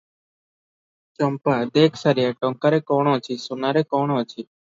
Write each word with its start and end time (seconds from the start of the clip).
ଚମ୍ପା- 1.19 1.57
"ଦେଖ 1.75 2.01
ସାରିଆ, 2.03 2.31
ଟଙ୍କାରେ 2.45 2.81
କଣ 2.89 3.15
ଅଛି 3.19 3.39
ସୁନାରେ 3.45 3.87
କଣ 3.93 4.19
ଅଛି? 4.25 4.49